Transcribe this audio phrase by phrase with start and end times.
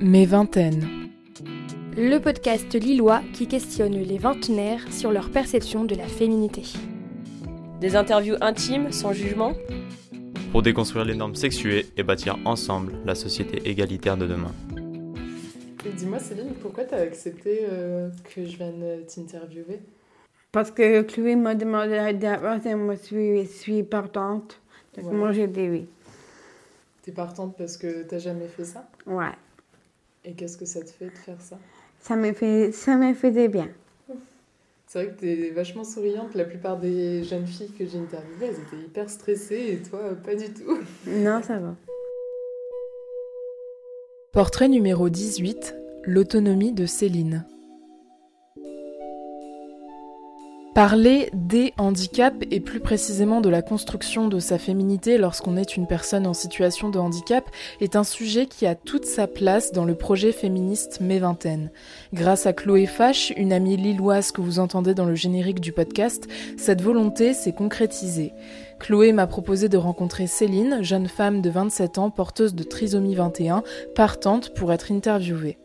[0.00, 0.86] Mes vingtaines.
[1.96, 6.62] Le podcast lillois qui questionne les vingtenaires sur leur perception de la féminité.
[7.80, 9.52] Des interviews intimes, sans jugement?
[10.52, 14.52] Pour déconstruire les normes sexuées et bâtir ensemble la société égalitaire de demain.
[15.96, 19.80] Dis-moi Céline, pourquoi tu as accepté euh, que je vienne t'interviewer?
[20.52, 24.60] Parce que Chloé m'a demandé d'avance et moi je suis, partante.
[24.96, 25.16] Donc Ouais.
[25.16, 25.86] moi j'ai dit oui.
[27.02, 28.88] T'es partante parce que t'as jamais fait ça?
[29.06, 29.30] Ouais.
[30.26, 31.56] Et qu'est-ce que ça te fait de faire ça?
[32.00, 33.68] Ça me fait, ça me faisait bien.
[34.88, 36.34] C'est vrai que t'es vachement souriante.
[36.34, 40.34] La plupart des jeunes filles que j'ai interviewées, elles étaient hyper stressées et toi, pas
[40.34, 40.78] du tout.
[41.06, 41.74] Non, ça va.
[44.32, 45.76] Portrait numéro 18.
[46.04, 47.44] L'autonomie de Céline.
[50.76, 55.86] Parler des handicaps et plus précisément de la construction de sa féminité lorsqu'on est une
[55.86, 57.48] personne en situation de handicap
[57.80, 61.70] est un sujet qui a toute sa place dans le projet féministe Mes Vingtaines.
[62.12, 66.28] Grâce à Chloé Fache, une amie lilloise que vous entendez dans le générique du podcast,
[66.58, 68.34] cette volonté s'est concrétisée.
[68.78, 73.62] Chloé m'a proposé de rencontrer Céline, jeune femme de 27 ans porteuse de trisomie 21,
[73.94, 75.56] partante pour être interviewée.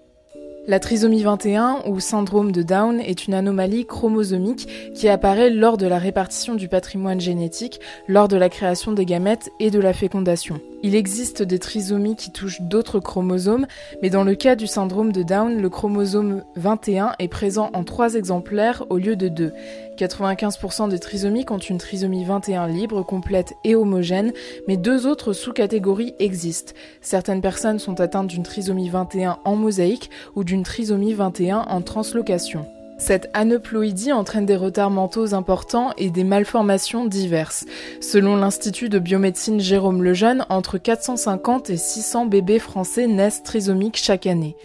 [0.67, 5.88] La trisomie 21 ou syndrome de Down est une anomalie chromosomique qui apparaît lors de
[5.88, 10.62] la répartition du patrimoine génétique, lors de la création des gamètes et de la fécondation.
[10.84, 13.68] Il existe des trisomies qui touchent d'autres chromosomes,
[14.02, 18.16] mais dans le cas du syndrome de Down, le chromosome 21 est présent en 3
[18.16, 19.54] exemplaires au lieu de 2.
[19.98, 24.34] 95% des trisomiques ont une trisomie 21 libre, complète et homogène,
[24.68, 26.74] mais deux autres sous-catégories existent.
[27.02, 32.66] Certaines personnes sont atteintes d'une trisomie 21 en mosaïque ou d'une trisomie 21 en translocation.
[33.02, 37.66] Cette aneuploïdie entraîne des retards mentaux importants et des malformations diverses.
[38.00, 44.28] Selon l'Institut de biomédecine Jérôme Lejeune, entre 450 et 600 bébés français naissent trisomiques chaque
[44.28, 44.56] année.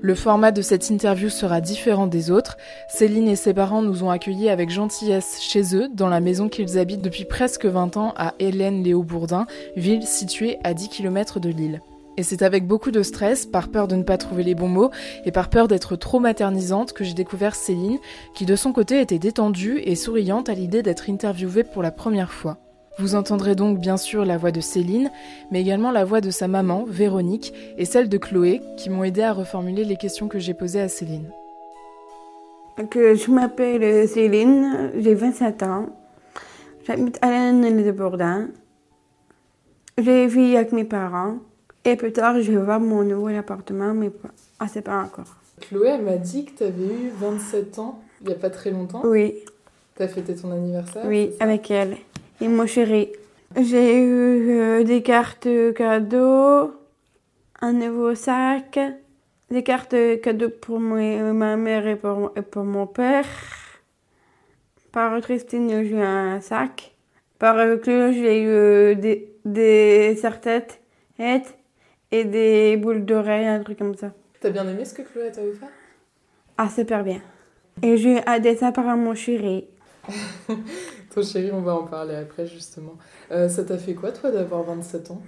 [0.00, 2.56] Le format de cette interview sera différent des autres.
[2.88, 6.78] Céline et ses parents nous ont accueillis avec gentillesse chez eux, dans la maison qu'ils
[6.78, 9.46] habitent depuis presque 20 ans à Hélène-Léo-Bourdin,
[9.76, 11.80] ville située à 10 km de Lille.
[12.16, 14.90] Et c'est avec beaucoup de stress, par peur de ne pas trouver les bons mots
[15.24, 17.98] et par peur d'être trop maternisante que j'ai découvert Céline,
[18.34, 22.32] qui de son côté était détendue et souriante à l'idée d'être interviewée pour la première
[22.32, 22.58] fois.
[22.98, 25.10] Vous entendrez donc bien sûr la voix de Céline,
[25.50, 29.20] mais également la voix de sa maman, Véronique, et celle de Chloé, qui m'ont aidé
[29.20, 31.30] à reformuler les questions que j'ai posées à Céline.
[32.78, 35.86] Je m'appelle Céline, j'ai 27 ans.
[36.86, 37.52] J'habite à
[37.92, 38.48] Bourdin.
[39.98, 41.36] J'ai vécu avec mes parents.
[41.86, 44.10] Et plus tard, je vais voir mon nouveau appartement, mais
[44.58, 45.36] ah, c'est pas encore.
[45.60, 49.02] Chloé, elle m'a dit que t'avais eu 27 ans il y a pas très longtemps.
[49.04, 49.36] Oui,
[49.94, 51.96] T'as fêté ton anniversaire oui, avec elle.
[52.40, 53.12] Et mon chéri.
[53.56, 56.72] J'ai eu euh, des cartes cadeaux,
[57.62, 58.80] un nouveau sac,
[59.50, 63.26] des cartes cadeaux pour moi- ma mère et pour, et pour mon père.
[64.90, 66.96] Par Christine, j'ai eu un sac.
[67.38, 70.80] Par Claude, j'ai eu euh, des, des serre-têtes
[72.12, 74.12] et des boules d'oreilles, un truc comme ça.
[74.40, 75.68] T'as bien aimé ce que Chloé t'a offert?
[76.58, 77.20] Ah, super bien.
[77.82, 79.66] Et j'ai un dessin par mon chéri.
[81.14, 82.94] Ton chéri, on va en parler après justement.
[83.32, 85.22] Euh, ça t'a fait quoi toi d'avoir 27 ans?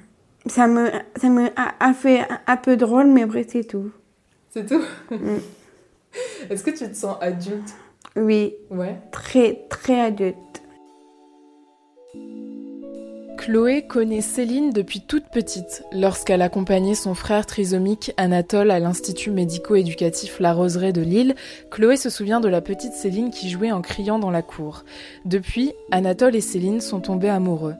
[0.47, 3.91] Ça me, ça me a, a fait un, un peu drôle, mais après, c'est tout.
[4.51, 4.83] C'est tout?
[5.11, 5.39] Mm.
[6.51, 7.75] Est-ce que tu te sens adulte?
[8.17, 8.97] Oui, Ouais?
[9.13, 10.37] très, très adulte.
[13.49, 20.39] Chloé connaît Céline depuis toute petite, lorsqu'elle accompagnait son frère trisomique Anatole à l'Institut médico-éducatif
[20.39, 21.35] La Roseraie de Lille.
[21.71, 24.85] Chloé se souvient de la petite Céline qui jouait en criant dans la cour.
[25.25, 27.75] Depuis, Anatole et Céline sont tombés amoureux.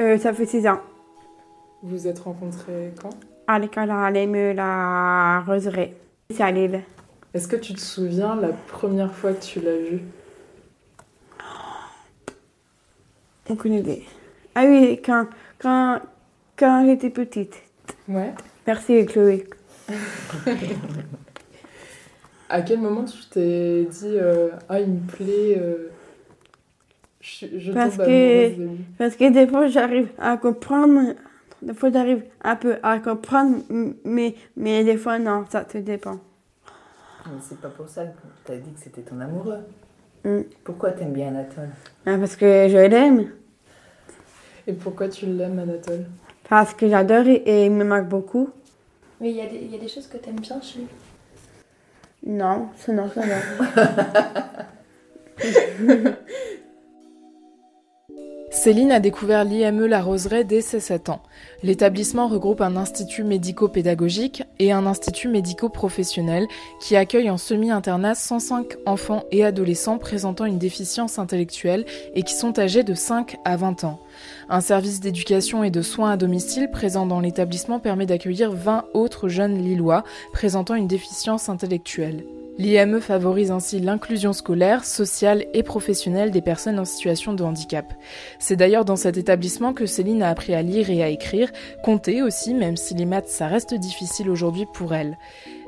[0.00, 0.80] Euh, ça fait 6 ans.
[1.84, 3.10] Vous vous êtes rencontrés quand?
[3.46, 5.94] À l'école à l'EME, la Roseraie.
[6.30, 6.82] C'est à Lille.
[7.32, 10.02] Est-ce que tu te souviens la première fois que tu l'as vu
[13.48, 14.04] Aucune idée.
[14.54, 15.26] Ah oui, quand,
[15.58, 16.00] quand,
[16.58, 17.54] quand j'étais petite.
[18.08, 18.32] Ouais.
[18.66, 19.46] Merci, Chloé.
[22.48, 25.90] À quel moment tu t'es dit euh, Ah, il me plaît, euh,
[27.20, 28.56] je, je Parce que-
[28.98, 31.14] Parce que des fois, j'arrive à comprendre.
[31.60, 33.62] Des fois, j'arrive un peu à comprendre,
[34.04, 36.20] mais, mais des fois, non, ça te dépend.
[37.26, 39.58] Mais c'est pas pour ça que t'as dit que c'était ton amoureux.
[40.26, 40.42] Mm.
[40.64, 41.68] Pourquoi t'aimes bien Anatole?
[42.04, 43.30] Ah, Parce que je l'aime.
[44.66, 46.06] Et pourquoi tu l'aimes, Anatole?
[46.48, 48.50] Parce que j'adore et et il me marque beaucoup.
[49.20, 50.88] Mais il y, a des- il y a des choses que t'aimes bien chez lui.
[52.26, 53.22] Non, ça non, ça.
[58.66, 61.22] Céline a découvert l'IME La Roseraie dès ses 7 ans.
[61.62, 66.48] L'établissement regroupe un institut médico-pédagogique et un institut médico-professionnel
[66.80, 71.84] qui accueille en semi-internat 105 enfants et adolescents présentant une déficience intellectuelle
[72.16, 74.00] et qui sont âgés de 5 à 20 ans.
[74.48, 79.28] Un service d'éducation et de soins à domicile présent dans l'établissement permet d'accueillir 20 autres
[79.28, 80.02] jeunes lillois
[80.32, 82.24] présentant une déficience intellectuelle.
[82.58, 87.92] L'IME favorise ainsi l'inclusion scolaire, sociale et professionnelle des personnes en situation de handicap.
[88.38, 91.52] C'est d'ailleurs dans cet établissement que Céline a appris à lire et à écrire,
[91.84, 95.18] compter aussi, même si les maths ça reste difficile aujourd'hui pour elle.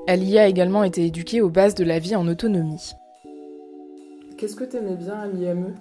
[0.06, 2.92] Elle y a également été éduquée aux bases de la vie en autonomie.
[4.38, 5.74] Qu'est-ce que t'aimais bien à l'IME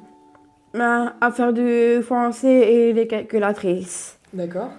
[0.73, 4.17] Ben, à faire du français et les calculatrices.
[4.33, 4.71] D'accord.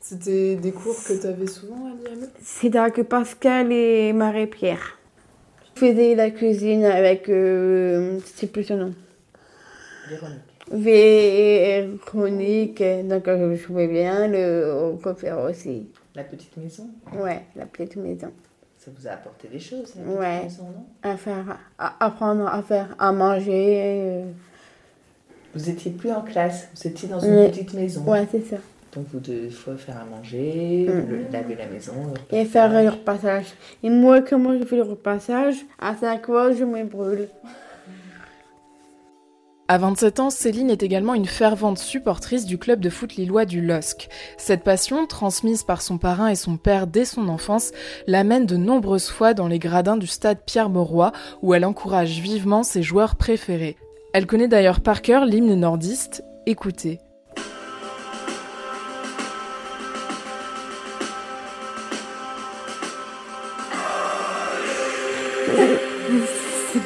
[0.00, 4.98] C'était des cours que t'avais souvent à l'IME C'est avec Pascal et Marie-Pierre.
[5.74, 8.94] Je faisais la cuisine avec, euh, c'est plus son nom,
[10.08, 10.40] Véronique.
[10.70, 15.88] Véronique, donc euh, je jouais bien, le, on peut faire aussi.
[16.14, 16.88] La petite maison,
[17.18, 18.30] Ouais, la petite maison.
[18.78, 20.42] ça vous a apporté des choses, la petite Ouais.
[20.44, 20.86] maison, non?
[21.10, 23.80] À faire, à apprendre à faire à manger.
[23.82, 24.24] euh,
[25.54, 28.02] Vous étiez plus en classe, vous étiez dans une petite maison.
[28.04, 28.56] ouais, c'est ça.
[28.94, 31.08] Donc vous devez faut faire à manger, Mm.
[31.10, 31.92] le- laver la maison,
[32.30, 33.46] le Et faire le repassage.
[33.82, 35.56] Et moi, comment je fais le repassage?
[35.80, 37.28] À 5 fois, je me brûle.
[39.66, 43.62] À 27 ans, Céline est également une fervente supportrice du club de foot lillois du
[43.62, 44.08] LOSC.
[44.36, 47.72] Cette passion, transmise par son parrain et son père dès son enfance,
[48.06, 52.82] l'amène de nombreuses fois dans les gradins du stade Pierre-Mauroy, où elle encourage vivement ses
[52.82, 53.76] joueurs préférés.
[54.12, 56.22] Elle connaît d'ailleurs par cœur l'hymne nordiste.
[56.44, 56.98] Écoutez.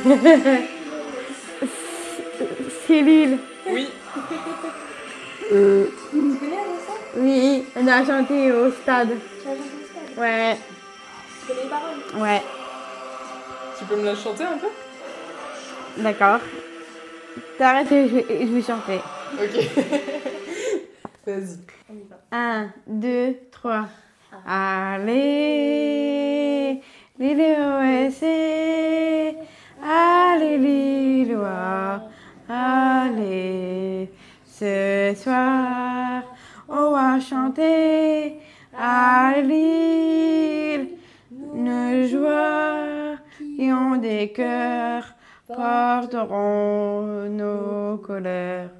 [2.87, 3.39] C'est Lille.
[3.71, 3.89] Oui.
[5.53, 5.87] Euh,
[7.17, 9.11] oui, on a chanté au stade.
[10.17, 10.57] Ouais.
[12.17, 12.43] Ouais,
[13.79, 14.67] Tu peux me la chanter un peu?
[16.03, 16.41] D'accord.
[17.59, 19.01] T'arrêtes et je, vais- je vais chanter.
[19.35, 19.57] Ok.
[21.27, 21.59] Vas-y.
[22.33, 23.87] 1, 2, 3.
[24.47, 25.15] Allez,
[27.19, 28.25] Lille OSC.
[30.39, 32.03] Allez, Lillois.
[32.49, 34.09] Allez,
[34.47, 36.23] ce soir,
[36.69, 38.37] on va chanter
[38.79, 40.91] à Lille.
[41.55, 43.17] Nos joueurs
[43.57, 45.13] qui ont des cœurs
[45.49, 48.71] porteront nos colères.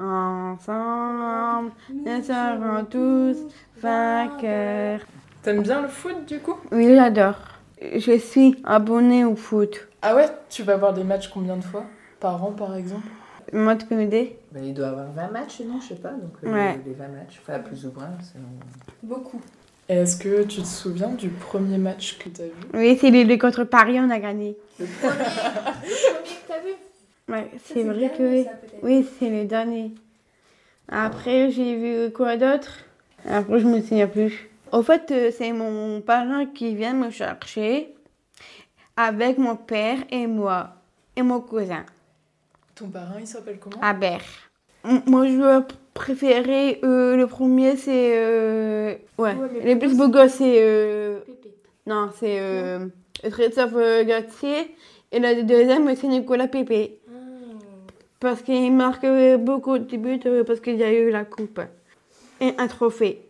[0.00, 3.36] Ensemble, nous serons tous
[3.76, 5.00] vainqueurs.
[5.42, 6.56] T'aimes bien le foot du coup?
[6.72, 7.36] Oui, j'adore.
[7.82, 9.86] Je suis abonnée au foot.
[10.06, 11.84] Ah ouais Tu vas voir des matchs combien de fois
[12.20, 13.08] Par an par exemple?
[13.54, 14.38] Moi, tu peux m'aider?
[14.52, 16.10] Ben, il doit avoir 20 matchs, non Je sais pas.
[16.10, 16.78] Donc euh, Ouais.
[16.84, 18.10] les 20 matchs, enfin plus ou moins.
[18.20, 18.38] c'est-
[19.02, 19.40] Beaucoup.
[19.88, 22.50] Est-ce que tu te souviens du premier match que t'as vu?
[22.74, 24.56] Oui, c'est Lille contre Paris, on a gagné.
[24.78, 26.74] Le premier que t'as vu?
[27.28, 28.46] Ouais, c'est vrai que oui.
[28.82, 29.92] Oui, c'est le dernier.
[30.88, 32.80] Après, j'ai vu quoi d'autre?
[33.26, 34.50] Après, je me souviens plus.
[34.70, 37.93] Au fait, euh, c'est mon parrain qui vient me chercher
[38.96, 40.70] avec mon père et moi
[41.16, 41.84] et mon cousin,
[42.74, 43.80] Ton parrain il s'appelle comment?
[43.80, 44.22] Albert.
[45.06, 45.64] Mon joueur
[45.94, 48.12] préféré, euh, le premier, c'est...
[48.18, 50.56] euh, ouais, Ouais, le plus beau gosse, c'est...
[50.60, 51.20] euh,
[51.86, 52.86] Non, c'est euh,
[53.30, 54.74] Christophe euh, Gattier.
[55.12, 56.98] Et le deuxième, c'est Nicolas Pépé.
[58.20, 59.06] Parce qu'il marque
[59.38, 61.60] beaucoup de buts parce qu'il y a eu la coupe.
[62.40, 63.22] Et un trophée.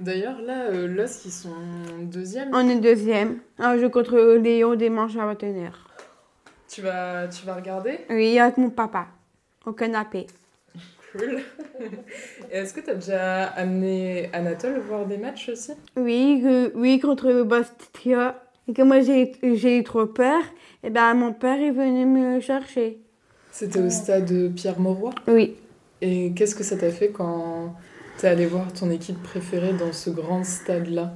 [0.00, 1.54] D'ailleurs là, euh, LOS ils sont
[2.02, 2.50] deuxième.
[2.52, 3.38] On est deuxième.
[3.58, 5.70] Un jeu contre Léon des manches à Watener.
[6.68, 8.00] Tu vas, tu vas regarder?
[8.10, 9.06] Oui, avec mon papa.
[9.64, 10.26] Au canapé.
[11.12, 11.40] Cool.
[12.50, 15.72] Et est-ce que t'as déjà amené Anatole voir des matchs aussi?
[15.96, 18.42] Oui, euh, oui, contre Bastia.
[18.66, 20.40] Et que moi j'ai eu trop peur,
[20.82, 22.98] et ben mon père est venu me chercher.
[23.50, 25.12] C'était au stade Pierre-Mauroy.
[25.28, 25.54] Oui.
[26.00, 27.74] Et qu'est-ce que ça t'a fait quand
[28.18, 31.12] t'es allé voir ton équipe préférée dans ce grand stade-là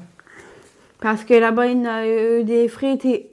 [1.00, 3.30] Parce que là-bas, il y a euh, des frites et,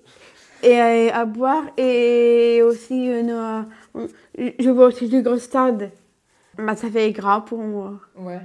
[0.64, 3.62] et, euh, à boire et aussi, euh,
[3.96, 4.08] euh,
[4.60, 5.92] je vois aussi du gros stade.
[6.58, 8.00] Bah, ça fait grand pour moi.
[8.18, 8.40] Ouais.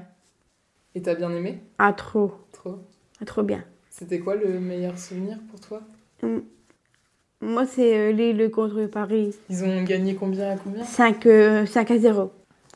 [0.95, 1.61] Et t'as bien aimé?
[1.79, 2.33] Ah, trop.
[2.53, 2.79] Trop.
[3.21, 3.63] Ah, trop bien.
[3.89, 5.81] C'était quoi le meilleur souvenir pour toi?
[7.41, 9.35] Moi, c'est euh, Lille contre Paris.
[9.49, 10.85] Ils ont gagné combien à combien?
[10.85, 12.33] 5, euh, 5 à 0.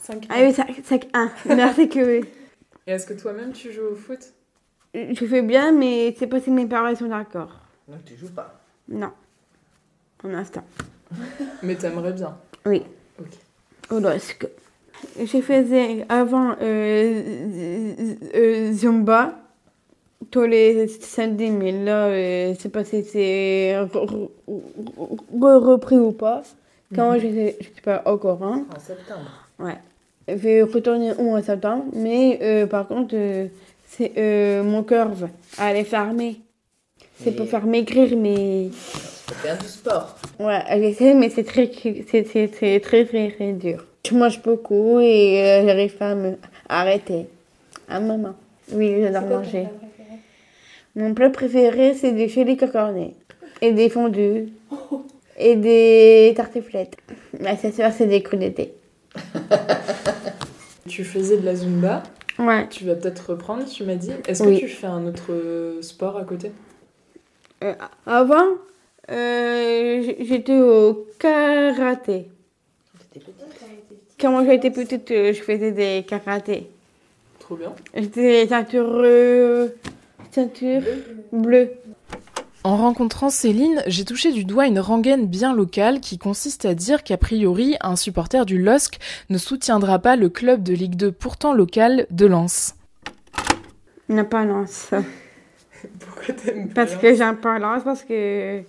[0.07, 1.31] 5 Ah oui, 5, 5 1.
[1.57, 2.27] Merci que oui.
[2.87, 4.21] Et est-ce que toi-même tu joues au foot?
[4.95, 7.61] Je fais bien, mais c'est pas si mes parents sont d'accord.
[7.89, 8.61] Donc tu joues pas.
[8.89, 9.11] Non.
[10.19, 10.63] Pour l'instant.
[11.63, 12.37] Mais t'aimerais bien.
[12.67, 12.83] Oui.
[13.19, 13.29] Ok.
[13.91, 14.47] Au LOSC.
[15.19, 17.23] je faisais avant euh,
[18.35, 19.39] euh, Zumba
[20.31, 25.97] tous les samedis, mais là, euh, je sais pas si c'est re- re- re- repris
[25.99, 26.43] ou pas.
[26.95, 28.65] Quand je ne suis pas au courant.
[28.75, 29.47] En septembre.
[29.59, 29.77] Ouais.
[30.29, 33.47] Je vais retourner au mois de septembre, mais euh, par contre, euh,
[33.87, 35.29] c'est euh, mon cœur va
[35.59, 36.37] aller fermer.
[37.19, 40.17] C'est Mais- pour faire maigrir, mais Faut faire du sport.
[40.41, 41.71] ouais, j'essaie, mais c'est très,
[42.11, 43.87] c'est, c'est, c'est très, très, très dur.
[44.09, 46.33] Je mange beaucoup et euh, j'arrive pas à me
[46.69, 47.27] arrêter.
[47.89, 48.35] Un moment.
[48.73, 49.67] Oui, j'adore manger.
[50.97, 53.15] Mon plat préféré, c'est des chili cocornés
[53.61, 54.49] et des fondus
[55.39, 56.97] et des tartiflettes.
[57.41, 58.73] Ma soeur, c'est des crudités.
[60.89, 62.03] Tu faisais de la Zumba,
[62.39, 62.69] Ouais.
[62.69, 64.13] tu vas peut-être reprendre, tu m'as dit.
[64.29, 64.57] Est-ce Oui.
[64.61, 66.53] que tu fais un autre euh, sport à côté?
[67.63, 67.73] Euh,
[68.07, 68.45] avant,
[69.11, 72.29] euh, j'étais au karaté.
[74.21, 76.69] Quand j'étais petite, euh, je faisais des karatés.
[77.39, 77.73] Trop bien.
[77.95, 79.69] J'étais ceinture, euh,
[80.31, 80.83] ceinture
[81.33, 81.71] bleue.
[82.67, 87.03] En rencontrant Céline, j'ai touché du doigt une rengaine bien locale qui consiste à dire
[87.05, 91.53] qu'a priori, un supporter du LOSC ne soutiendra pas le club de Ligue 2 pourtant
[91.53, 92.75] local de Lens.
[94.09, 94.91] n'a pas lance.
[96.01, 97.03] Pourquoi t'aimes pas Parce Lens?
[97.03, 98.61] que j'aime pas lance, parce que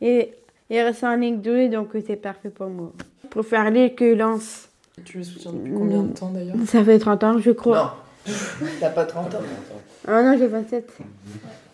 [0.00, 0.28] il,
[0.68, 2.92] il reste en Ligue 2, donc c'est parfait pour moi.
[3.30, 4.68] Pour faire les que lance.
[5.04, 6.56] Tu le soutiens depuis combien de temps d'ailleurs?
[6.66, 7.96] Ça fait 30 ans, je crois.
[8.26, 8.32] Non.
[8.80, 9.40] T'as pas 30 ans?
[10.08, 10.98] Ah non, j'ai 27.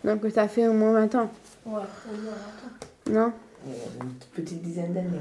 [0.05, 1.31] Donc ça fait au moins 20 ans.
[1.67, 3.11] Ouais, au moins longtemps.
[3.11, 3.33] Non
[3.67, 3.71] Euh,
[4.01, 5.19] Une petite dizaine d'années.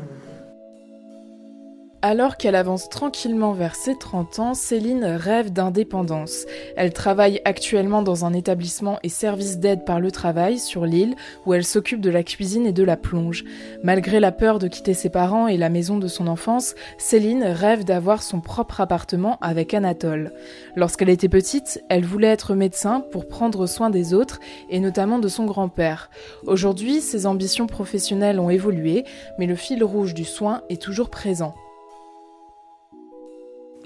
[2.09, 6.47] Alors qu'elle avance tranquillement vers ses 30 ans, Céline rêve d'indépendance.
[6.77, 11.53] Elle travaille actuellement dans un établissement et service d'aide par le travail sur l'île où
[11.53, 13.43] elle s'occupe de la cuisine et de la plonge.
[13.83, 17.83] Malgré la peur de quitter ses parents et la maison de son enfance, Céline rêve
[17.83, 20.33] d'avoir son propre appartement avec Anatole.
[20.77, 24.39] Lorsqu'elle était petite, elle voulait être médecin pour prendre soin des autres
[24.71, 26.09] et notamment de son grand-père.
[26.47, 29.05] Aujourd'hui, ses ambitions professionnelles ont évolué,
[29.41, 31.57] mais le fil rouge du soin est toujours présent.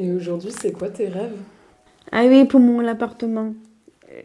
[0.01, 1.37] Et aujourd'hui, c'est quoi tes rêves?
[2.11, 3.53] Ah oui, pour mon appartement.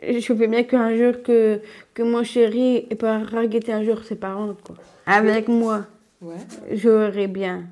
[0.02, 1.60] Je veux bien qu'un jour que,
[1.94, 4.76] que mon chéri pourra regretter un jour ses parents, quoi.
[5.06, 5.86] Avec moi,
[6.22, 6.38] Ouais.
[6.72, 7.66] j'aurais bien.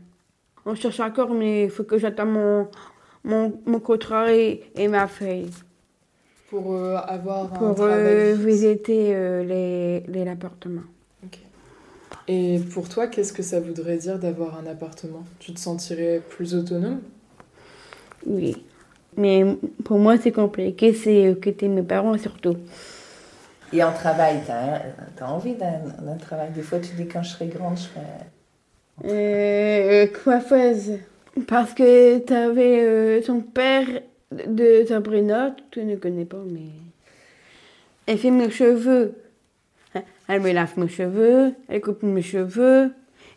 [0.65, 2.67] On cherche encore, mais il faut que j'attende mon,
[3.24, 5.50] mon, mon contrat et, et ma feuille
[6.50, 8.05] Pour euh, avoir un pour travail.
[8.05, 10.88] euh, visiter euh, les, les appartements.
[11.25, 11.39] Ok.
[12.27, 15.24] Et pour toi, qu'est-ce que ça voudrait dire d'avoir un appartement?
[15.39, 17.00] Tu te sentirais plus autonome?
[18.25, 18.63] Oui.
[19.18, 19.46] Mais
[19.84, 22.58] pour moi, c'est compliqué, c'est euh, quitter mes parents surtout.
[23.72, 26.51] Et en travail, t'as as envie d'un travail?
[26.51, 28.01] Des fois, tu dis quand je serai grande, je serai.
[29.06, 31.00] Euh, coiffeuse.
[31.48, 33.88] Parce que tu avais son père
[34.32, 36.70] de Sabrina, tu ne connais pas, mais.
[38.06, 39.15] Elle fait mes cheveux.
[40.27, 42.92] Elle me lave mes cheveux, elle coupe mes cheveux.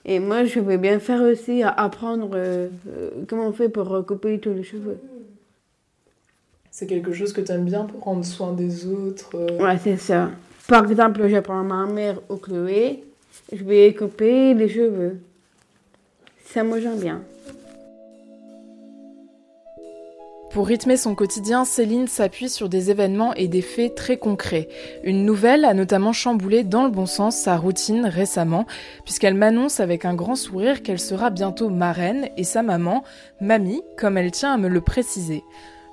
[0.09, 3.89] Et moi, je veux bien faire aussi, à- apprendre euh, euh, comment on fait pour
[3.89, 4.99] recouper tous les cheveux.
[6.71, 9.97] C'est quelque chose que tu aimes bien pour prendre soin des autres euh, Ouais, c'est
[9.97, 10.31] ça.
[10.69, 13.03] Par exemple, je prends ma mère au Chloé,
[13.53, 15.19] je vais couper les cheveux.
[16.45, 17.23] Ça, moi, j'aime bien.
[20.51, 24.69] Pour rythmer son quotidien, Céline s'appuie sur des événements et des faits très concrets.
[25.05, 28.65] Une nouvelle a notamment chamboulé dans le bon sens sa routine récemment,
[29.05, 33.05] puisqu'elle m'annonce avec un grand sourire qu'elle sera bientôt marraine et sa maman,
[33.41, 35.43] mamie, comme elle tient à me le préciser.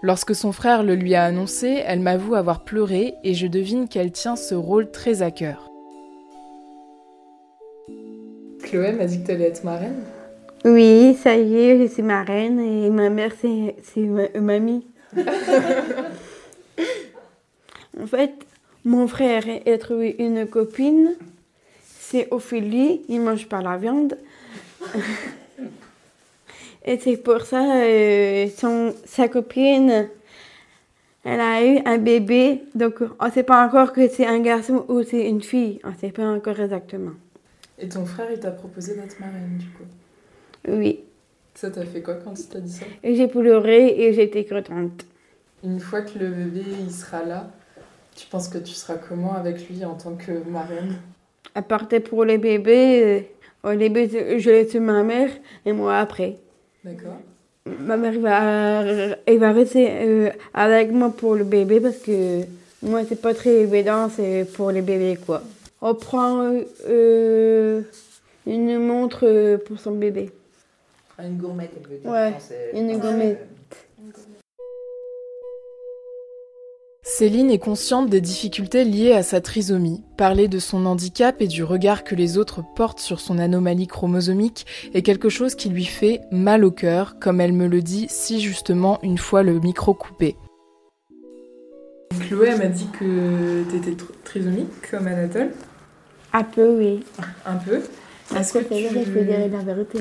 [0.02, 4.12] Lorsque son frère le lui a annoncé, elle m'avoue avoir pleuré et je devine qu'elle
[4.12, 5.70] tient ce rôle très à cœur.
[8.64, 10.04] Chloé m'a dit que t'allais être marraine.
[10.66, 14.86] Oui, ça y est, je suis marraine et ma mère, c'est c'est ma- euh, mamie.
[18.00, 18.34] en fait,
[18.86, 21.16] mon frère a trouvé une copine,
[21.84, 24.18] c'est Ophélie, il mange pas la viande.
[26.86, 30.08] et c'est pour ça, euh, son, sa copine,
[31.26, 34.86] elle a eu un bébé, donc on ne sait pas encore que c'est un garçon
[34.88, 37.12] ou c'est une fille, on ne sait pas encore exactement.
[37.78, 39.84] Et ton frère, il t'a proposé d'être marraine, du coup?
[40.68, 41.00] Oui,
[41.56, 45.06] Ça t'a fait quoi quand il t'a dit ça j'ai pleuré et j'étais contente.
[45.64, 47.50] Une fois que le bébé, il sera là,
[48.16, 50.96] tu penses que tu seras comment avec lui en tant que marraine
[51.56, 53.26] À partir pour les bébés,
[53.66, 55.30] euh, au début, je laisse ma mère
[55.66, 56.38] et moi après.
[56.84, 57.18] D'accord
[57.80, 58.84] Ma mère va,
[59.26, 62.42] elle va rester euh, avec moi pour le bébé parce que
[62.82, 65.42] moi, c'est pas très évident, c'est pour les bébés quoi.
[65.82, 66.54] On prend
[66.90, 67.82] euh,
[68.46, 70.30] une montre pour son bébé.
[71.20, 72.10] Une gourmette, elle veut dire.
[72.10, 72.34] Ouais,
[72.74, 73.48] une gourmette.
[77.06, 80.02] Céline est consciente des difficultés liées à sa trisomie.
[80.18, 84.66] Parler de son handicap et du regard que les autres portent sur son anomalie chromosomique
[84.94, 88.40] est quelque chose qui lui fait mal au cœur, comme elle me le dit si
[88.40, 90.38] justement une fois le micro coupé.
[92.22, 95.52] Chloé elle m'a dit que tu étais trisomique comme Anatole,
[96.32, 97.04] Un peu, oui.
[97.46, 97.82] un peu.
[98.36, 98.76] Est-ce que tu...
[99.06, 100.00] je peux dire la vérité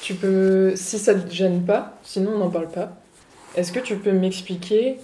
[0.00, 2.92] tu peux, si ça te gêne pas, sinon on n'en parle pas,
[3.56, 4.96] est-ce que tu peux m'expliquer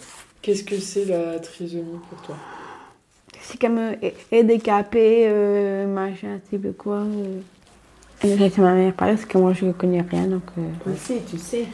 [0.42, 2.36] qu'est-ce que c'est la trisomie pour toi?
[3.42, 3.94] C'est comme euh,
[4.32, 6.98] handicapé, euh, machin, tu sais quoi.
[6.98, 7.40] Euh.
[8.22, 10.94] Et laisse ma mère parler parce que moi je ne connais rien, donc euh, Oui,
[10.96, 11.66] si, tu sais.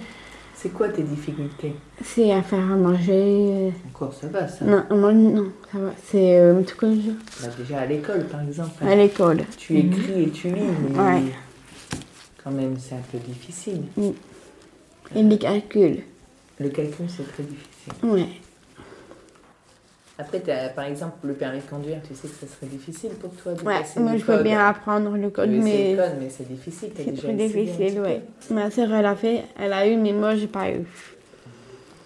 [0.54, 1.74] C'est quoi tes difficultés?
[2.04, 3.72] C'est à faire à manger.
[3.94, 4.62] Encore, ça va, ça?
[4.64, 4.82] euh.
[4.90, 5.90] Non, moi, non, ça va.
[6.04, 6.98] C'est euh, tout comme.
[7.40, 8.72] Bah, déjà à l'école, par exemple.
[8.84, 9.38] À l'école.
[9.56, 10.60] Tu écris et tu lis,
[10.90, 11.22] mais Ouais.
[12.42, 13.82] Quand même, c'est un peu difficile.
[15.14, 16.02] Et les calculs.
[16.58, 17.92] Le calcul, c'est très difficile.
[18.02, 18.26] Ouais.
[20.18, 20.40] Après,
[20.74, 23.62] par exemple, le permis de conduire, tu sais que ça serait difficile pour toi de
[23.62, 26.12] Ouais, passer moi le je veux bien apprendre le code, Oui, c'est mais le code,
[26.20, 26.90] mais c'est difficile.
[26.94, 28.22] C'est très difficile, ouais.
[28.50, 30.84] Ma sœur, elle a fait, elle a eu, mais moi j'ai pas eu.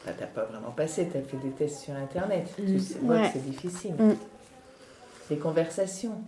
[0.07, 2.53] Bah, t'as pas vraiment passé, t'as fait des tests sur Internet.
[2.57, 3.31] Tu sais vois Ouais.
[3.33, 3.95] c'est difficile.
[3.99, 4.13] Mm.
[5.31, 6.21] Les conversations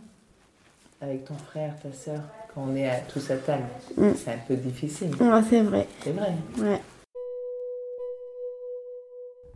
[1.00, 3.64] avec ton frère, ta soeur, quand on est à, tous à table,
[3.96, 4.10] Mm.
[4.16, 5.10] c'est un peu difficile.
[5.20, 5.86] Ouais, c'est vrai.
[6.02, 6.32] C'est vrai.
[6.58, 6.80] Ouais.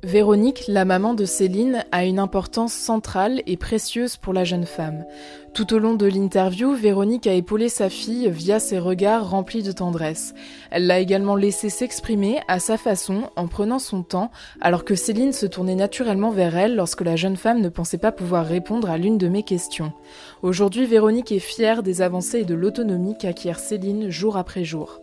[0.03, 5.05] Véronique, la maman de Céline, a une importance centrale et précieuse pour la jeune femme.
[5.53, 9.73] Tout au long de l'interview, Véronique a épaulé sa fille via ses regards remplis de
[9.73, 10.33] tendresse.
[10.71, 14.31] Elle l'a également laissé s'exprimer à sa façon en prenant son temps,
[14.63, 18.13] alors que Céline se tournait naturellement vers elle lorsque la jeune femme ne pensait pas
[18.13, 19.93] pouvoir répondre à l'une de mes questions.
[20.41, 24.99] Aujourd'hui, Véronique est fière des avancées et de l'autonomie qu'acquiert Céline jour après jour.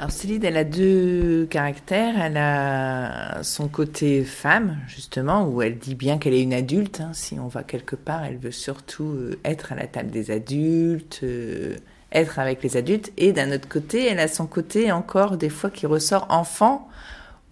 [0.00, 2.14] Alors Céline, elle a deux caractères.
[2.22, 7.00] Elle a son côté femme, justement, où elle dit bien qu'elle est une adulte.
[7.00, 7.10] hein.
[7.14, 11.20] Si on va quelque part, elle veut surtout euh, être à la table des adultes,
[11.24, 11.74] euh,
[12.12, 13.12] être avec les adultes.
[13.16, 16.88] Et d'un autre côté, elle a son côté encore des fois qui ressort enfant,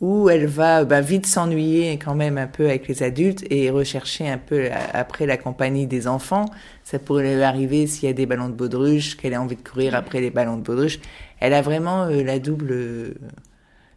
[0.00, 4.28] où elle va bah, vite s'ennuyer quand même un peu avec les adultes et rechercher
[4.28, 6.44] un peu après la compagnie des enfants.
[6.85, 9.68] Ça pourrait lui arriver s'il y a des ballons de baudruche, qu'elle a envie de
[9.68, 11.00] courir après les ballons de baudruche.
[11.40, 13.14] Elle a vraiment euh, la double euh,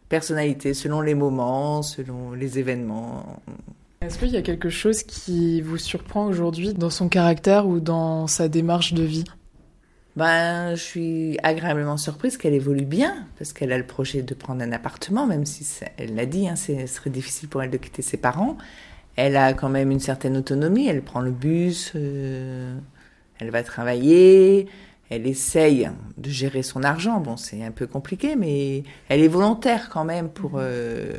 [0.08, 3.40] personnalité selon les moments, selon les événements.
[4.02, 8.26] Est-ce qu'il y a quelque chose qui vous surprend aujourd'hui dans son caractère ou dans
[8.26, 9.24] sa démarche de vie?
[10.16, 14.62] Ben, je suis agréablement surprise qu'elle évolue bien, parce qu'elle a le projet de prendre
[14.62, 17.76] un appartement, même si ça- elle l'a dit, hein, ce serait difficile pour elle de
[17.76, 18.56] quitter ses parents.
[19.16, 22.76] Elle a quand même une certaine autonomie, elle prend le bus, euh,
[23.38, 24.66] elle va travailler,
[25.10, 27.20] elle essaye de gérer son argent.
[27.20, 31.14] Bon, c'est un peu compliqué, mais elle est volontaire quand même pour euh,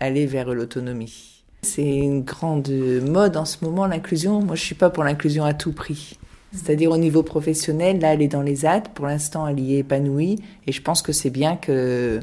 [0.00, 1.44] aller vers l'autonomie.
[1.62, 4.42] C'est une grande mode en ce moment, l'inclusion.
[4.42, 6.18] Moi, je suis pas pour l'inclusion à tout prix.
[6.52, 8.88] C'est-à-dire au niveau professionnel, là, elle est dans les ZAD.
[8.88, 10.36] Pour l'instant, elle y est épanouie.
[10.66, 12.20] Et je pense que c'est bien que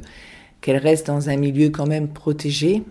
[0.62, 2.84] qu'elle reste dans un milieu quand même protégé.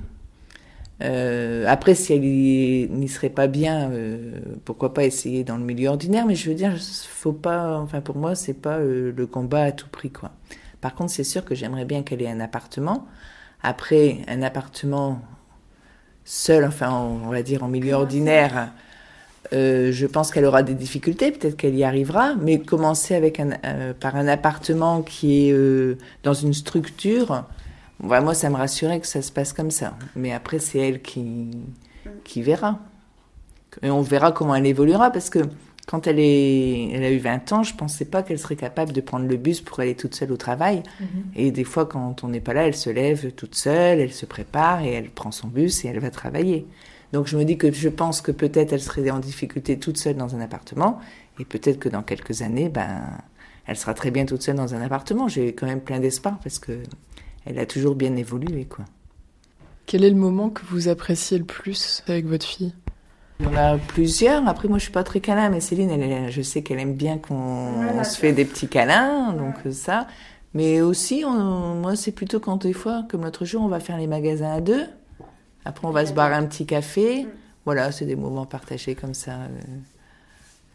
[1.03, 5.89] Euh, après, si elle n'y serait pas bien, euh, pourquoi pas essayer dans le milieu
[5.89, 6.27] ordinaire.
[6.27, 6.77] Mais je veux dire,
[7.09, 7.79] faut pas.
[7.79, 10.33] Enfin, pour moi, c'est pas euh, le combat à tout prix, quoi.
[10.81, 13.07] Par contre, c'est sûr que j'aimerais bien qu'elle ait un appartement.
[13.63, 15.21] Après, un appartement
[16.25, 18.73] seul, enfin, on va dire en milieu ordinaire.
[19.53, 23.51] Euh, je pense qu'elle aura des difficultés, peut-être qu'elle y arrivera, mais commencer avec un,
[23.65, 27.45] euh, par un appartement qui est euh, dans une structure,
[28.03, 29.97] ouais, moi ça me rassurait que ça se passe comme ça.
[30.17, 31.51] Mais après c'est elle qui,
[32.25, 32.79] qui verra.
[33.83, 35.41] Et on verra comment elle évoluera, parce que
[35.87, 39.01] quand elle, est, elle a eu 20 ans, je pensais pas qu'elle serait capable de
[39.01, 40.83] prendre le bus pour aller toute seule au travail.
[41.35, 44.27] Et des fois, quand on n'est pas là, elle se lève toute seule, elle se
[44.27, 46.67] prépare et elle prend son bus et elle va travailler.
[47.13, 50.17] Donc je me dis que je pense que peut-être elle serait en difficulté toute seule
[50.17, 50.99] dans un appartement
[51.39, 53.03] et peut-être que dans quelques années, ben,
[53.67, 55.29] elle sera très bien toute seule dans un appartement.
[55.29, 56.79] J'ai quand même plein d'espoir parce que
[57.47, 58.85] elle a toujours bien évolué, quoi.
[59.87, 62.73] Quel est le moment que vous appréciez le plus avec votre fille?
[63.41, 64.47] Il y en a plusieurs.
[64.47, 67.19] Après, moi, je suis pas très câlin, mais Céline, elle, je sais qu'elle aime bien
[67.19, 70.07] qu'on on se fait des petits câlins, donc ça.
[70.55, 73.97] Mais aussi, on- moi, c'est plutôt quand des fois, comme l'autre jour, on va faire
[73.99, 74.85] les magasins à deux.
[75.65, 77.27] Après, on va se boire un petit café.
[77.65, 79.49] Voilà, c'est des moments partagés comme ça, euh,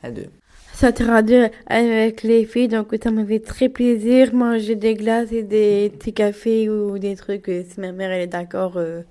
[0.03, 0.29] à deux.
[0.79, 5.31] Ça te radio avec les filles, donc ça me fait très plaisir manger des glaces
[5.31, 8.73] et des petits cafés ou des trucs euh, si ma mère elle est d'accord.
[8.77, 9.01] euh.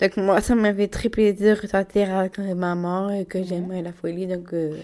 [0.00, 3.92] Donc moi ça me fait très plaisir de sortir avec maman et que j'aime la
[3.92, 4.76] folie donc euh,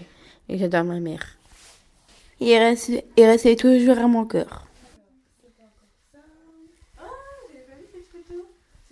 [0.47, 1.35] et j'adore ma mère.
[2.39, 4.62] il reste, il reste toujours à mon cœur.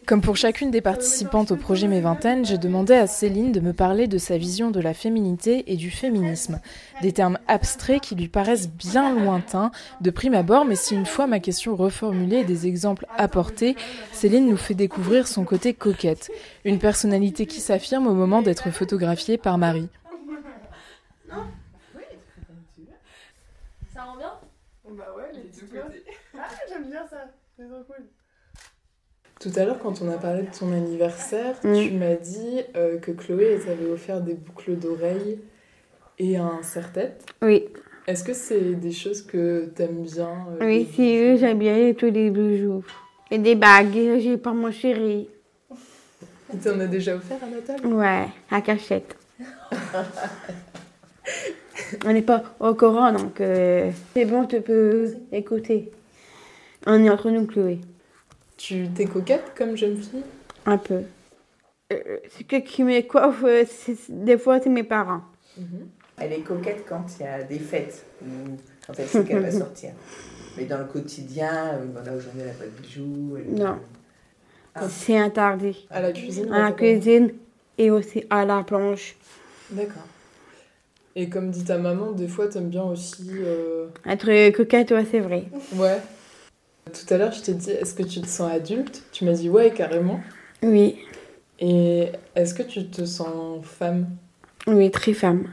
[0.08, 3.72] Comme pour chacune des participantes au projet Mes Vingtaines, j'ai demandé à Céline de me
[3.72, 6.60] parler de sa vision de la féminité et du féminisme.
[7.02, 11.28] Des termes abstraits qui lui paraissent bien lointains de prime abord, mais si une fois
[11.28, 13.76] ma question reformulée et des exemples apportés,
[14.12, 16.32] Céline nous fait découvrir son côté coquette,
[16.66, 19.88] une personnalité qui s'affirme au moment d'être photographiée par Marie.
[23.94, 24.34] Ça rend bien?
[24.90, 26.04] Bah ouais, les deux côtés.
[26.38, 27.30] Ah, j'aime bien ça.
[27.56, 28.04] C'est trop cool.
[29.42, 31.74] Tout à l'heure, quand on a parlé de ton anniversaire, Mm.
[31.74, 35.40] tu m'as dit euh, que Chloé t'avait offert des boucles d'oreilles
[36.20, 37.26] et un serre-tête.
[37.42, 37.66] Oui,
[38.08, 40.30] Est-ce que c'est des choses que t'aimes bien
[40.62, 42.84] euh, oui, bijoux j'aime bien tous les bijoux.
[43.32, 45.28] Et des bagues, j'ai pour mon chéri.
[46.54, 49.16] Il t'en a déjà offert, Anatole Ouais, à cachette.
[52.06, 55.92] On n'est pas au courant, donc euh, c'est bon, tu peux écouter.
[56.86, 57.80] On est entre nous, Chloé.
[58.62, 60.24] Tu t'es coquette comme jeune fille?
[60.68, 61.02] Un peu.
[61.92, 63.64] Euh, ce que qui me coiffe, euh,
[64.10, 65.22] des fois, c'est mes parents.
[66.20, 68.28] Elle est coquette quand il y a des fêtes, ou
[68.86, 69.92] quand elle sait qu'elle va sortir.
[70.58, 73.38] Mais dans le quotidien, euh, voilà, aujourd'hui elle n'a pas de bijoux.
[73.38, 73.80] elle- Non.
[74.76, 74.88] Ah.
[74.90, 75.88] C'est interdit.
[75.90, 77.32] À la cuisine À la cuisine
[77.80, 79.16] et aussi à la planche.
[79.72, 80.06] D'accord.
[81.16, 83.28] Et comme dit ta maman, des fois t'aimes bien aussi.
[83.34, 85.46] euh, Être coquette, ouais, c'est vrai.
[85.76, 85.98] Ouais.
[86.94, 89.04] Tout à l'heure, je t'ai dit, est-ce que tu te sens adulte?
[89.12, 90.20] Tu m'as dit ouais, carrément.
[90.64, 90.98] Oui,
[91.60, 94.08] Et est-ce que tu te sens femme?
[94.68, 95.48] Oui, très femme.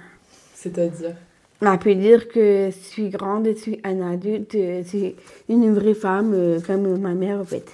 [0.54, 1.14] C'est-à-dire?
[1.62, 5.16] On peut dire que je suis grande, je suis un adulte, je suis
[5.48, 7.66] une vraie femme euh, comme ma mère en fait.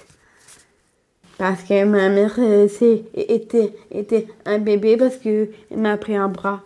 [1.37, 6.29] Parce que ma mère euh, c'est- était, était un bébé parce qu'elle m'a pris un
[6.29, 6.63] bras.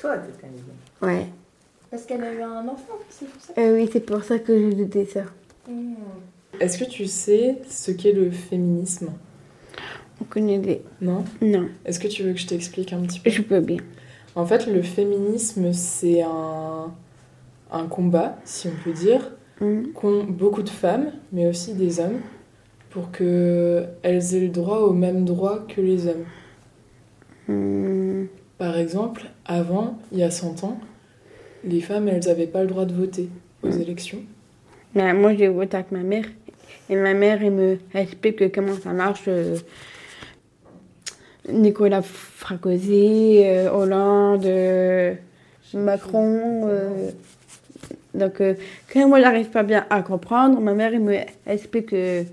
[0.00, 0.72] Toi, t'es un bébé.
[1.20, 1.26] Ouais.
[1.90, 3.52] Parce qu'elle a eu un enfant, c'est pour ça?
[3.58, 5.24] Euh, oui, c'est pour ça que je disais ça.
[6.60, 9.12] Est-ce que tu sais ce qu'est le féminisme?
[10.20, 10.82] Aucune idée.
[11.00, 11.24] Non?
[11.40, 13.30] Non, Est-ce que tu veux que je t'explique un petit peu?
[13.30, 13.78] Je peux bien.
[14.34, 16.92] En fait, le féminisme, c'est un,
[17.70, 22.20] un combat, si on peut dire, Hum, qu'ont beaucoup de femmes, mais aussi des hommes,
[22.90, 23.94] pour qu'elles
[24.34, 26.24] aient le droit aux mêmes droits que les hommes.
[27.48, 28.26] hum,
[28.58, 30.78] Par exemple, avant, il y a 100 ans,
[31.64, 33.28] les femmes, elles n'avaient pas le droit de voter
[33.62, 34.22] aux élections.
[34.94, 36.24] Mais moi, je vote avec ma mère.
[36.90, 39.24] Et ma mère, elle me explique comment ça marche.
[39.28, 39.56] euh,
[41.48, 42.02] Nicolas
[42.40, 45.14] Sarkozy, euh, Hollande, euh,
[45.74, 46.68] Macron.
[46.68, 47.10] euh,
[48.14, 48.54] donc, euh,
[48.92, 52.26] quand moi, j'arrive pas bien à comprendre, ma mère, elle me explique Ouais.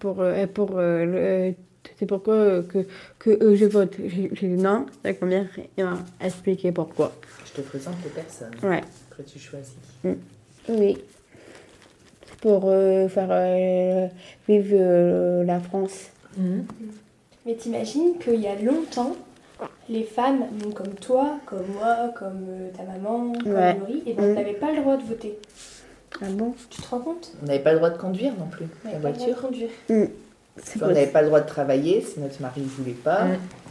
[0.00, 1.52] pour, euh, pour le-
[1.98, 2.86] c'est pourquoi que,
[3.18, 3.94] que euh, je vote.
[4.04, 4.86] J'ai j'ai dit non.
[5.04, 7.12] Donc, ma mère, elle m'a expliqué pourquoi.
[7.44, 8.80] Je te présente les personnes Ouais.
[9.16, 9.76] que tu choisis.
[10.68, 10.98] Oui.
[12.40, 14.06] Pour euh, faire euh,
[14.48, 16.10] vivre euh, la France.
[16.36, 16.64] Mhm.
[17.46, 19.14] Mais t'imagines qu'il y a longtemps,
[19.88, 23.76] les femmes, donc comme toi, comme moi, comme euh, ta maman, comme Ouais.
[23.78, 24.34] Laurie, et ben, Mm.
[24.34, 25.38] n'avaient pas le droit de voter.
[26.20, 26.54] Ah bon?
[26.70, 27.32] Tu te rends compte?
[27.42, 29.26] On n'avait pas le droit de conduire non plus, On la n'avait pas le droit
[29.26, 29.42] de voiture.
[29.48, 30.10] conduire.
[30.62, 33.24] C'est On n'avait pas le droit de travailler si notre mari ne voulait pas.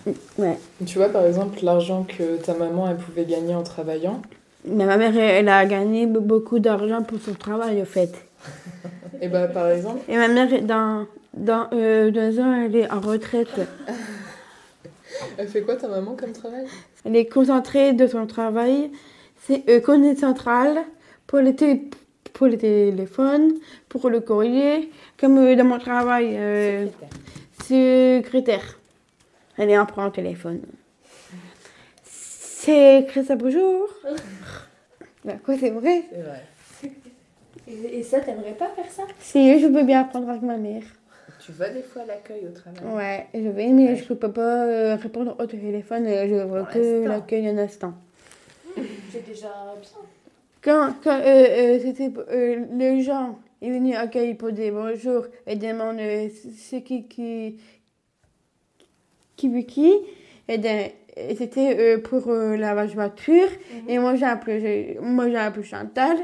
[0.06, 0.12] Mm.
[0.38, 0.58] Ouais.
[0.86, 4.22] Tu vois, par exemple, l'argent que ta maman, elle pouvait gagner en travaillant,
[4.68, 8.14] Mais ma mère, elle a gagné be- beaucoup d'argent pour son travail, au fait.
[9.22, 13.00] et bah, par exemple, Et ma mère, dans, dans euh, deux ans, elle est en
[13.00, 13.50] retraite.
[15.38, 16.66] elle fait quoi ta maman comme travail?
[17.06, 18.92] Elle est concentrée de son travail.
[19.48, 20.80] C'est euh, connaît centrale
[21.28, 21.54] pour les,
[22.34, 23.54] pour les téléphones,
[23.90, 26.36] pour le courrier, comme euh, dans mon travail.
[26.38, 26.88] euh,
[27.64, 28.78] secrétaire.
[29.58, 30.62] Elle est en prend téléphone.
[32.04, 33.88] C'est ça bonjour.
[35.24, 36.04] Bah quoi, c'est vrai?
[36.12, 36.44] C'est vrai.
[37.68, 39.04] Et, et ça, t'aimerais pas faire ça?
[39.20, 40.84] Si, je veux bien apprendre avec ma mère.
[41.40, 44.66] Tu vas des fois à l'accueil au travail Ouais, je vais, mais je peux pas
[44.66, 46.06] euh, répondre au téléphone.
[46.08, 47.94] euh, Je Pour que l'accueil un instant.
[49.12, 49.48] C'est déjà
[49.80, 49.90] bien.
[50.62, 55.56] Quand, quand euh, euh, c'était euh, les gens est venu accueillir pour dire bonjour et
[55.56, 57.58] demande euh, c'est qui qui
[59.36, 59.94] qui veut qui?
[60.48, 63.48] Et ben, et c'était euh, pour euh, la voiture
[63.88, 66.18] et moi j'ai appelé moi j'ai appelé Chantal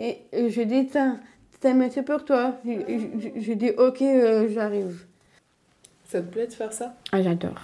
[0.00, 1.20] et je dis tiens
[1.60, 2.56] c'est un monsieur pour toi.
[2.64, 2.70] Je,
[3.18, 5.04] je, je dis ok euh, j'arrive.
[6.08, 6.96] Ça te plaît de faire ça?
[7.12, 7.60] Ah j'adore.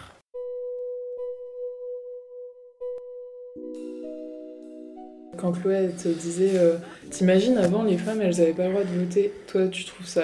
[5.39, 6.77] Quand Chloé te disait, euh,
[7.11, 10.23] t'imagines avant les femmes elles avaient pas le droit de voter, toi tu trouves ça.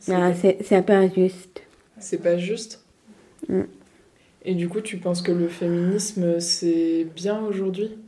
[0.00, 1.62] c'est- peu injuste
[1.98, 2.82] C'est pas juste?
[3.48, 3.62] Mm.
[4.46, 7.98] Et du coup, tu penses que le féminisme c'est bien aujourd'hui?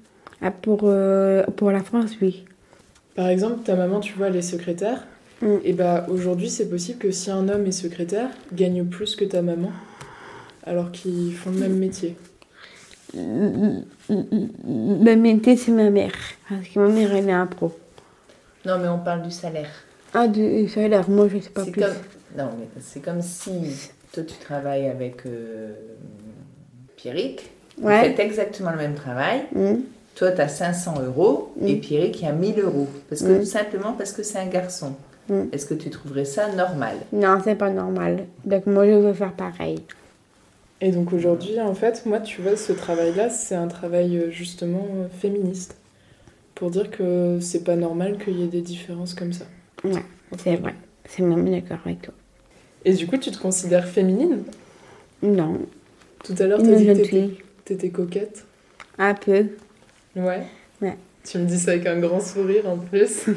[0.41, 2.45] Ah, pour euh, pour la France oui
[3.17, 5.07] Par exemple, ta maman, tu vois, elle est secrétaire.
[5.43, 5.57] Mm.
[5.65, 9.43] Et bah aujourd'hui, c'est possible que si un homme est secrétaire, gagne plus que ta
[9.43, 9.73] maman,
[10.65, 12.17] alors qu'ils font le même métier.
[14.09, 16.13] Le métier, c'est ma mère.
[16.49, 17.73] Parce que ma mère, elle est un pro.
[18.65, 19.71] Non, mais on parle du salaire.
[20.15, 21.83] Ah, du salaire, moi, je sais pas C'est plus.
[21.83, 21.93] comme...
[22.37, 23.51] Non, mais c'est comme si
[24.13, 25.73] toi, tu travailles avec euh,
[26.97, 27.51] Pierrick.
[27.79, 28.03] Vous Ouais.
[28.03, 29.43] faites exactement le même travail.
[29.55, 29.75] Mm.
[30.17, 31.67] Toi, tu as 500 euros Mm.
[31.69, 32.89] et Pierrick, il a 1000 euros.
[33.09, 33.39] Parce que Mm.
[33.41, 34.95] tout simplement parce que c'est un garçon.
[35.29, 35.43] Mm.
[35.53, 36.97] Est-ce que tu trouverais ça normal?
[37.13, 38.25] Non, c'est pas normal.
[38.45, 39.79] Donc, moi, je veux faire pareil.
[40.83, 44.87] Et donc aujourd'hui, en fait, moi, tu vois, ce travail-là, c'est un travail euh, justement
[44.97, 45.77] euh, féministe.
[46.55, 49.45] Pour dire que c'est pas normal qu'il y ait des différences comme ça.
[49.85, 49.93] Ouais,
[50.39, 50.75] c'est vrai.
[51.09, 52.15] C'est même d'accord avec toi.
[52.85, 54.43] Et du coup, tu te considères féminine?
[55.23, 55.59] Non,
[56.25, 57.27] Tout à l'heure, t'as une dit que
[57.65, 58.45] t'étais coquette.
[58.99, 59.47] Un peu.
[60.17, 60.43] Ouais.
[60.83, 60.97] Ouais.
[61.25, 63.27] Tu me dis ça avec un grand sourire en plus.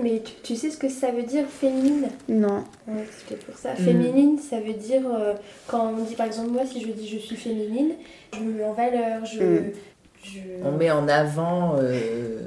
[0.00, 2.06] Mais tu, tu sais ce que ça veut dire féminine?
[2.28, 2.62] Non.
[2.86, 3.72] Ouais, c'était pour ça.
[3.72, 3.76] Mm.
[3.76, 5.34] Féminine, ça veut dire euh,
[5.66, 7.90] quand on dit par exemple moi si je dis je suis féminine,
[8.34, 9.72] je me mets en valeur, je, Mm.
[10.22, 10.38] je...
[10.64, 12.42] On met en avant euh,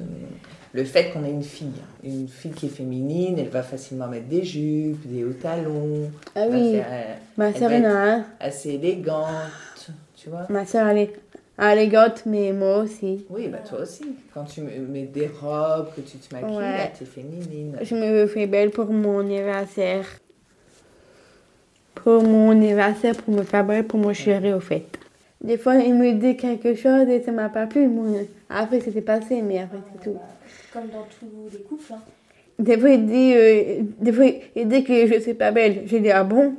[0.71, 1.73] le fait qu'on ait une fille.
[2.03, 6.45] Une fille qui est féminine, elle va facilement mettre des jupes, des hauts talons, Ah
[6.45, 8.25] elle oui, faire, euh, ma elle va être- a un.
[8.39, 11.13] assez élégante, tu vois Ma soeur, elle est
[11.69, 13.25] élégante, mais moi aussi.
[13.29, 14.03] Oui, bah toi aussi.
[14.33, 16.77] Quand tu me- mets des robes, que tu te maquilles, Ouais.
[16.77, 17.77] là, t'es féminine.
[17.81, 20.05] Je me fais belle pour mon anniversaire.
[21.95, 24.85] Pour mon anniversaire, pour me faire belle pour mon chéri, au fait.
[25.43, 27.89] Des fois, il me dit quelque chose et ça m'a pas plu.
[28.49, 30.17] Après, c'était passé, mais après, c'est tout.
[30.73, 31.93] Comme dans tous les couples.
[31.93, 31.99] hein.
[32.59, 35.83] Des fois, il dit, euh, des fois, il dit que je suis pas belle.
[35.85, 36.53] J'ai dit, ah bon?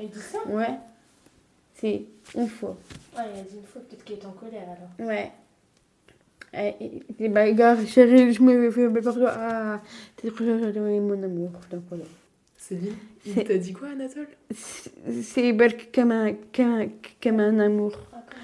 [0.00, 0.38] Il dit ça?
[0.48, 0.74] Ouais.
[1.76, 2.02] C'est
[2.36, 2.76] une fois.
[3.16, 4.62] Ouais, il a dit une fois, peut-être qu'il est en colère
[4.98, 5.08] alors.
[5.08, 5.32] Ouais.
[6.56, 6.74] Et,
[7.10, 9.32] il dit, bah, gars, chérie, je me fais pour toi.
[9.36, 9.80] Ah,
[10.16, 11.50] t'es trop mon amour.
[11.88, 12.04] Voilà.
[12.56, 12.94] Céline,
[13.26, 14.28] il C'est- t'a dit quoi, Anatole?
[14.54, 14.90] C'est-
[15.22, 16.88] C'est belle comme un, comme, un-
[17.22, 17.92] comme un amour.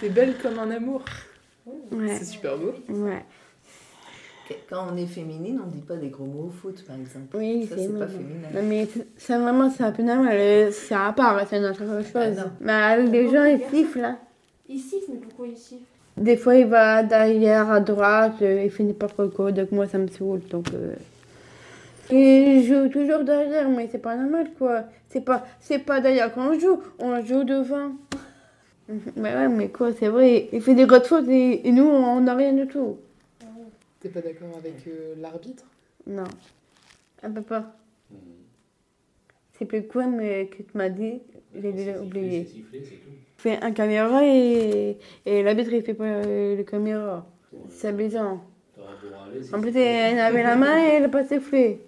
[0.00, 1.04] T'es belle comme un amour.
[1.66, 2.16] Ouais.
[2.18, 2.72] C'est super beau.
[2.88, 3.24] Ouais.
[4.68, 7.36] Quand on est féminine, on dit pas des gros mots au foot, par exemple.
[7.36, 8.48] Oui, Ça, c'est c'est pas féminin.
[8.52, 10.36] Non, mais c'est- c'est vraiment, c'est un peu normal.
[10.36, 12.04] euh, C'est à part, c'est une autre chose.
[12.16, 12.50] Ah, non.
[12.60, 14.04] mais les gens, ils sifflent.
[14.04, 14.18] hein.
[14.70, 15.82] Il siffle, mais pourquoi il siffle?
[16.16, 19.50] Des fois, il va derrière, à droite, euh, il fait n'importe quoi.
[19.50, 20.42] Donc, moi, ça me saoule.
[20.48, 20.94] Donc, euh...
[22.12, 24.84] Il joue toujours derrière, mais c'est pas normal, quoi.
[25.08, 27.92] C'est pas, c'est pas derrière qu'on joue, on joue devant.
[29.16, 30.48] mais ouais, mais quoi, c'est vrai.
[30.52, 32.98] Il fait des grosses fautes et, et nous, on n'a rien du tout.
[33.98, 35.64] T'es pas d'accord avec euh, l'arbitre?
[36.06, 36.24] Non.
[37.24, 37.76] Un peu pas.
[39.58, 41.20] C'est plus quoi, mais que tu m'as dit,
[41.54, 42.48] j'ai déjà oublié.
[43.40, 47.26] Fait un caméra et, et l'arbitre il fait pas euh, le caméra.
[47.68, 48.40] C'est amusant.
[49.52, 51.80] En plus, elle avait la main et elle n'a pas sifflé.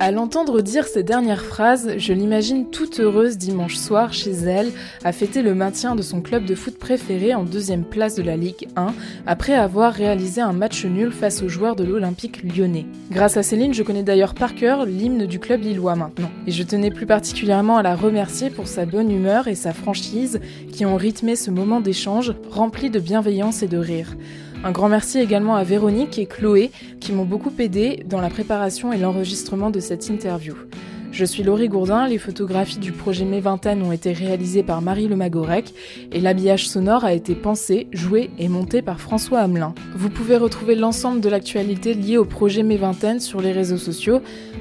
[0.00, 4.70] À l'entendre dire ces dernières phrases, je l'imagine toute heureuse dimanche soir chez elle
[5.02, 8.36] à fêter le maintien de son club de foot préféré en deuxième place de la
[8.36, 8.94] Ligue 1
[9.26, 12.86] après avoir réalisé un match nul face aux joueurs de l'Olympique lyonnais.
[13.10, 16.30] Grâce à Céline, je connais d'ailleurs par cœur l'hymne du club lillois maintenant.
[16.46, 20.38] Et je tenais plus particulièrement à la remercier pour sa bonne humeur et sa franchise
[20.70, 24.14] qui ont rythmé ce moment d'échange rempli de bienveillance et de rire.
[24.64, 28.92] Un grand merci également à Véronique et Chloé qui m'ont beaucoup aidé dans la préparation
[28.92, 30.54] et l'enregistrement de cette interview.
[31.12, 35.08] Je suis Laurie Gourdin, les photographies du projet Mes Vingtaines ont été réalisées par Marie
[35.08, 35.72] Lemagorec
[36.12, 39.74] et l'habillage sonore a été pensé, joué et monté par François Hamelin.
[39.94, 44.20] Vous pouvez retrouver l'ensemble de l'actualité liée au projet Mes Vingtaines sur les réseaux sociaux,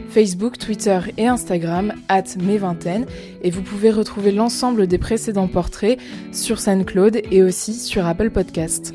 [0.09, 3.07] Facebook, Twitter et Instagram, at Mes Vingtaines,
[3.41, 5.99] et vous pouvez retrouver l'ensemble des précédents portraits
[6.31, 8.93] sur SoundCloud et aussi sur Apple Podcast.